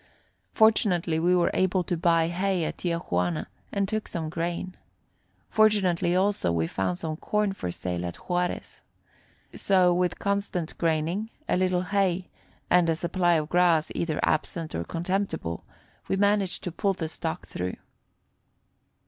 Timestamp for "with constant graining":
9.93-11.29